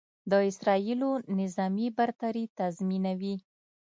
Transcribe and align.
د 0.31 0.33
اسرائیلو 0.49 1.11
نظامي 1.39 1.87
برتري 1.97 2.45
تضیمنوي. 2.59 3.35